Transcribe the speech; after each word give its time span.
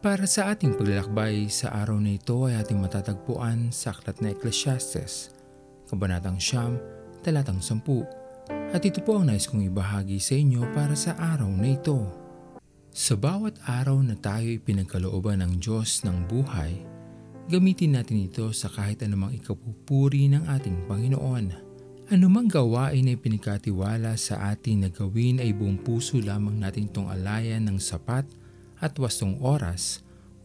Para 0.00 0.24
sa 0.24 0.48
ating 0.56 0.80
paglalakbay 0.80 1.52
sa 1.52 1.76
araw 1.76 2.00
na 2.00 2.16
ito 2.16 2.48
ay 2.48 2.56
ating 2.56 2.80
matatagpuan 2.80 3.68
sa 3.68 3.92
Aklat 3.92 4.24
na 4.24 4.32
Ecclesiastes, 4.32 5.28
Kabanatang 5.92 6.40
Siyam, 6.40 6.80
Talatang 7.20 7.60
Sampu. 7.60 8.08
At 8.72 8.80
ito 8.80 9.04
po 9.04 9.20
ang 9.20 9.28
nais 9.28 9.44
kong 9.44 9.60
ibahagi 9.68 10.16
sa 10.16 10.40
inyo 10.40 10.64
para 10.72 10.96
sa 10.96 11.20
araw 11.20 11.52
na 11.52 11.76
ito. 11.76 12.00
Sa 12.88 13.12
bawat 13.12 13.60
araw 13.68 14.00
na 14.00 14.16
tayo 14.16 14.48
ipinagkalooban 14.48 15.44
ng 15.44 15.60
Diyos 15.60 16.00
ng 16.08 16.32
buhay, 16.32 16.80
gamitin 17.52 18.00
natin 18.00 18.24
ito 18.24 18.48
sa 18.56 18.72
kahit 18.72 19.04
anumang 19.04 19.36
ikapupuri 19.36 20.32
ng 20.32 20.48
ating 20.48 20.88
Panginoon. 20.88 21.68
Anumang 22.08 22.48
gawain 22.48 23.04
na 23.04 23.20
ipinagkatiwala 23.20 24.16
sa 24.16 24.48
atin 24.48 24.80
na 24.80 24.88
gawin 24.88 25.44
ay 25.44 25.52
buong 25.52 25.84
puso 25.84 26.16
lamang 26.24 26.56
natin 26.56 26.88
itong 26.88 27.12
alayan 27.12 27.68
ng 27.68 27.76
sapat 27.76 28.39
at 28.80 28.96
wastong 28.96 29.38
oras 29.38 30.00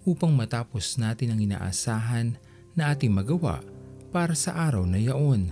upang 0.05 0.35
matapos 0.35 0.99
natin 1.01 1.33
ang 1.33 1.39
inaasahan 1.41 2.37
na 2.77 2.93
ating 2.93 3.09
magawa 3.09 3.63
para 4.13 4.37
sa 4.37 4.53
araw 4.53 4.85
na 4.85 5.01
yaon. 5.01 5.49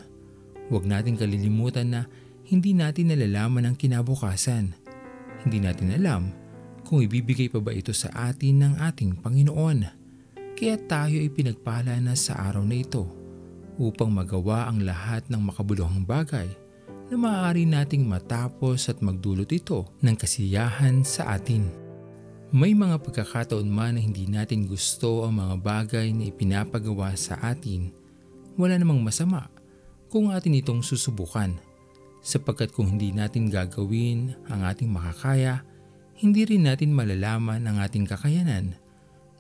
Huwag 0.69 0.85
natin 0.88 1.17
kalilimutan 1.17 1.89
na 1.89 2.01
hindi 2.47 2.75
natin 2.75 3.11
nalalaman 3.11 3.71
ang 3.71 3.75
kinabukasan. 3.75 4.75
Hindi 5.43 5.59
natin 5.59 5.95
alam 5.95 6.31
kung 6.83 7.03
ibibigay 7.03 7.49
pa 7.49 7.59
ba 7.63 7.73
ito 7.73 7.91
sa 7.95 8.11
atin 8.31 8.63
ng 8.63 8.73
ating 8.79 9.19
Panginoon. 9.19 9.80
Kaya 10.53 10.77
tayo 10.86 11.17
ay 11.17 11.33
pinagpala 11.33 11.97
na 11.99 12.13
sa 12.13 12.38
araw 12.38 12.61
na 12.63 12.77
ito 12.77 13.09
upang 13.81 14.13
magawa 14.13 14.69
ang 14.69 14.86
lahat 14.86 15.25
ng 15.33 15.41
makabuluhang 15.41 16.05
bagay 16.05 16.45
na 17.09 17.15
maaari 17.19 17.65
nating 17.65 18.05
matapos 18.05 18.88
at 18.88 19.02
magdulot 19.02 19.49
ito 19.49 19.89
ng 19.99 20.15
kasiyahan 20.15 21.02
sa 21.02 21.36
atin. 21.36 21.83
May 22.53 22.77
mga 22.77 23.01
pagkakataon 23.01 23.65
man 23.65 23.97
na 23.97 24.01
hindi 24.05 24.29
natin 24.29 24.69
gusto 24.69 25.25
ang 25.25 25.41
mga 25.41 25.57
bagay 25.57 26.13
na 26.13 26.29
ipinapagawa 26.29 27.09
sa 27.17 27.33
atin, 27.41 27.89
wala 28.53 28.77
namang 28.77 29.01
masama 29.01 29.49
kung 30.05 30.29
atin 30.29 30.61
itong 30.61 30.85
susubukan. 30.85 31.57
Sapagkat 32.21 32.69
kung 32.69 32.93
hindi 32.93 33.09
natin 33.09 33.49
gagawin 33.49 34.37
ang 34.53 34.69
ating 34.69 34.85
makakaya, 34.85 35.65
hindi 36.21 36.45
rin 36.45 36.69
natin 36.69 36.93
malalaman 36.93 37.65
ang 37.65 37.81
ating 37.81 38.05
kakayanan. 38.05 38.77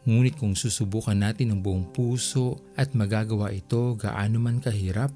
Ngunit 0.09 0.33
kung 0.41 0.57
susubukan 0.57 1.13
natin 1.13 1.53
ng 1.53 1.61
buong 1.61 1.93
puso 1.93 2.65
at 2.73 2.97
magagawa 2.97 3.53
ito 3.53 3.93
gaano 3.93 4.41
man 4.41 4.57
kahirap, 4.57 5.13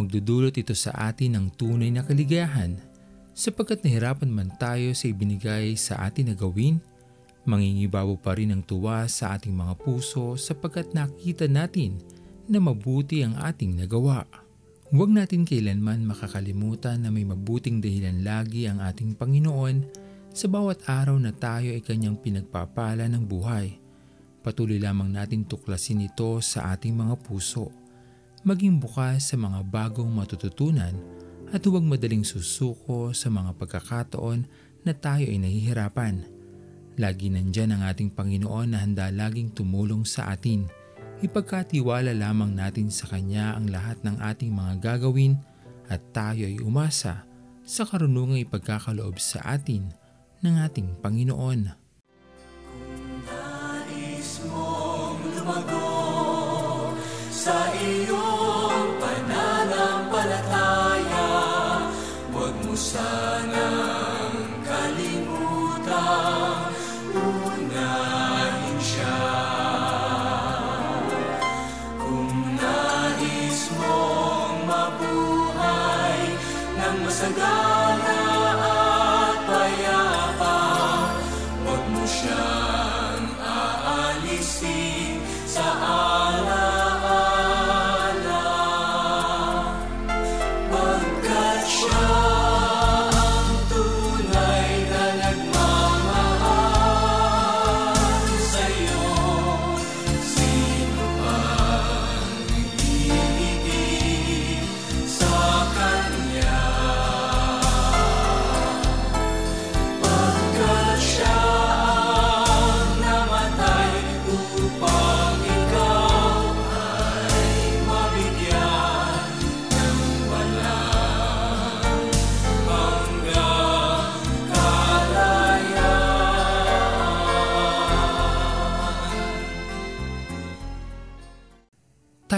magdudulot 0.00 0.56
ito 0.56 0.72
sa 0.72 1.12
atin 1.12 1.36
ng 1.36 1.60
tunay 1.60 1.92
na 1.92 2.00
kaligayahan. 2.08 2.80
Sapagkat 3.36 3.84
nahirapan 3.84 4.32
man 4.32 4.48
tayo 4.56 4.96
sa 4.96 5.12
ibinigay 5.12 5.76
sa 5.76 6.08
atin 6.08 6.32
na 6.32 6.34
gawin, 6.34 6.80
mangingibabaw 7.48 8.20
pa 8.20 8.36
rin 8.36 8.52
ang 8.52 8.60
tuwa 8.60 9.08
sa 9.08 9.34
ating 9.34 9.56
mga 9.56 9.74
puso 9.80 10.36
sapagkat 10.36 10.92
nakita 10.92 11.48
natin 11.48 11.96
na 12.44 12.60
mabuti 12.60 13.24
ang 13.24 13.34
ating 13.40 13.80
nagawa. 13.80 14.28
Huwag 14.92 15.08
natin 15.08 15.48
kailanman 15.48 16.04
makakalimutan 16.04 17.02
na 17.02 17.08
may 17.08 17.24
mabuting 17.24 17.80
dahilan 17.80 18.20
lagi 18.20 18.68
ang 18.68 18.84
ating 18.84 19.16
Panginoon 19.16 19.88
sa 20.36 20.44
bawat 20.46 20.84
araw 20.84 21.16
na 21.16 21.32
tayo 21.32 21.72
ay 21.72 21.80
kanyang 21.80 22.20
pinagpapala 22.20 23.08
ng 23.08 23.24
buhay 23.24 23.88
Patuloy 24.48 24.78
lamang 24.78 25.12
natin 25.12 25.44
tuklasin 25.44 26.08
ito 26.08 26.40
sa 26.40 26.72
ating 26.72 26.96
mga 26.96 27.20
puso. 27.20 27.68
Maging 28.46 28.78
bukas 28.80 29.28
sa 29.28 29.36
mga 29.36 29.66
bagong 29.66 30.08
matututunan 30.08 30.96
at 31.52 31.60
huwag 31.68 31.84
madaling 31.84 32.22
susuko 32.22 33.10
sa 33.12 33.28
mga 33.28 33.52
pagkakataon 33.60 34.46
na 34.88 34.96
tayo 34.96 35.26
ay 35.26 35.36
nahihirapan. 35.42 36.37
Lagi 36.98 37.30
nandyan 37.30 37.78
ang 37.78 37.86
ating 37.86 38.10
Panginoon 38.10 38.74
na 38.74 38.82
handa 38.82 39.14
laging 39.14 39.54
tumulong 39.54 40.02
sa 40.02 40.34
atin. 40.34 40.66
Ipagkatiwala 41.22 42.10
lamang 42.10 42.58
natin 42.58 42.90
sa 42.90 43.06
Kanya 43.06 43.54
ang 43.54 43.70
lahat 43.70 44.02
ng 44.02 44.18
ating 44.18 44.50
mga 44.50 44.82
gagawin 44.82 45.38
at 45.86 46.02
tayo 46.10 46.42
ay 46.42 46.58
umasa 46.58 47.22
sa 47.62 47.86
karunungang 47.86 48.42
ipagkakaloob 48.42 49.14
sa 49.22 49.38
atin 49.46 49.94
ng 50.42 50.54
ating 50.58 50.98
Panginoon. 50.98 51.70
lumago 55.38 55.86
sa 57.30 57.72
iyong 57.78 58.17
ng 77.18 77.34
masagana 77.34 77.67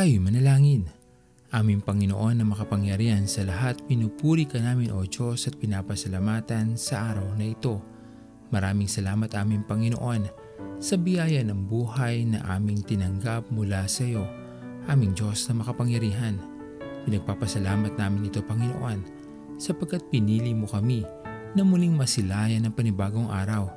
Tayo 0.01 0.17
manalangin. 0.17 0.89
Aming 1.53 1.85
Panginoon 1.85 2.41
na 2.41 2.49
makapangyarihan 2.49 3.29
sa 3.29 3.45
lahat, 3.45 3.85
pinupuri 3.85 4.49
ka 4.49 4.57
namin 4.57 4.89
o 4.97 5.05
Diyos 5.05 5.45
at 5.45 5.61
pinapasalamatan 5.61 6.73
sa 6.73 7.13
araw 7.13 7.37
na 7.37 7.53
ito. 7.53 7.85
Maraming 8.49 8.89
salamat 8.89 9.29
aming 9.37 9.61
Panginoon 9.69 10.25
sa 10.81 10.97
biyaya 10.97 11.45
ng 11.45 11.69
buhay 11.69 12.25
na 12.25 12.41
aming 12.49 12.81
tinanggap 12.81 13.53
mula 13.53 13.85
sa 13.93 14.09
iyo, 14.09 14.25
aming 14.89 15.13
Diyos 15.13 15.45
na 15.53 15.61
makapangyarihan. 15.61 16.41
Pinagpapasalamat 17.05 17.93
namin 18.01 18.33
ito 18.33 18.41
Panginoon 18.41 19.05
sapagkat 19.61 20.09
pinili 20.09 20.57
mo 20.57 20.65
kami 20.65 21.05
na 21.53 21.61
muling 21.61 21.93
masilayan 21.93 22.65
ng 22.65 22.73
panibagong 22.73 23.29
araw. 23.29 23.69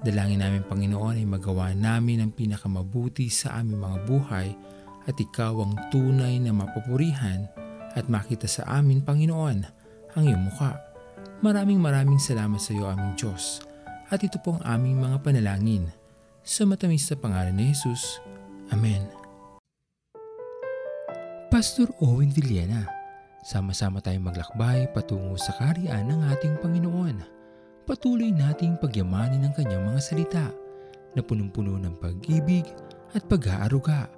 Dalangin 0.00 0.40
namin 0.40 0.64
Panginoon 0.64 1.20
ay 1.20 1.28
magawa 1.28 1.76
namin 1.76 2.24
ang 2.24 2.32
pinakamabuti 2.32 3.28
sa 3.28 3.60
aming 3.60 3.84
mga 3.84 3.98
buhay 4.08 4.48
at 5.08 5.16
ikaw 5.16 5.64
ang 5.64 5.72
tunay 5.88 6.36
na 6.36 6.52
mapupurihan 6.52 7.48
at 7.96 8.06
makita 8.12 8.44
sa 8.44 8.68
amin, 8.68 9.00
Panginoon, 9.00 9.58
ang 10.14 10.22
iyong 10.22 10.52
mukha. 10.52 10.76
Maraming 11.40 11.80
maraming 11.80 12.20
salamat 12.20 12.60
sa 12.60 12.76
iyo, 12.76 12.84
aming 12.86 13.16
Diyos. 13.16 13.64
At 14.12 14.20
ito 14.20 14.36
pong 14.44 14.60
aming 14.68 15.00
mga 15.00 15.24
panalangin. 15.24 15.88
Sa 16.44 16.68
matamis 16.68 17.08
na 17.08 17.16
pangalan 17.16 17.56
ni 17.56 17.72
Jesus. 17.72 18.20
Amen. 18.68 19.04
Pastor 21.48 21.88
Owen 22.04 22.28
Villena, 22.28 22.84
sama-sama 23.40 24.04
tayong 24.04 24.28
maglakbay 24.28 24.92
patungo 24.92 25.40
sa 25.40 25.56
kariyan 25.56 26.04
ng 26.04 26.20
ating 26.36 26.60
Panginoon. 26.60 27.16
Patuloy 27.88 28.28
nating 28.28 28.76
pagyamanin 28.76 29.48
ang 29.48 29.56
kanyang 29.56 29.88
mga 29.88 30.00
salita 30.04 30.46
na 31.16 31.24
punong-puno 31.24 31.80
ng 31.80 31.96
pag-ibig 31.96 32.68
at 33.16 33.24
pag-aaruga 33.24 34.17